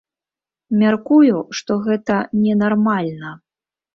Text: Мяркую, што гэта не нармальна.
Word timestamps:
Мяркую, 0.83 1.41
што 1.59 1.77
гэта 1.87 2.15
не 2.45 2.53
нармальна. 2.63 3.35